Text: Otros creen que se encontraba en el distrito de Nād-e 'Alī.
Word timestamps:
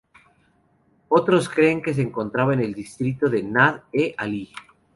Otros 1.09 1.47
creen 1.47 1.79
que 1.83 1.93
se 1.93 2.01
encontraba 2.01 2.55
en 2.55 2.61
el 2.61 2.73
distrito 2.73 3.29
de 3.29 3.43
Nād-e 3.43 4.15
'Alī. 4.17 4.49